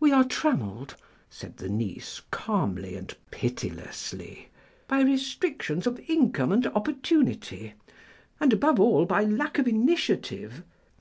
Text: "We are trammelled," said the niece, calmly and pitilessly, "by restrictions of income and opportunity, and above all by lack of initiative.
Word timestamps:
"We 0.00 0.10
are 0.10 0.24
trammelled," 0.24 0.96
said 1.28 1.58
the 1.58 1.68
niece, 1.68 2.22
calmly 2.32 2.96
and 2.96 3.16
pitilessly, 3.30 4.48
"by 4.88 5.00
restrictions 5.02 5.86
of 5.86 6.00
income 6.08 6.50
and 6.50 6.66
opportunity, 6.66 7.74
and 8.40 8.52
above 8.52 8.80
all 8.80 9.04
by 9.06 9.22
lack 9.22 9.60
of 9.60 9.68
initiative. 9.68 10.64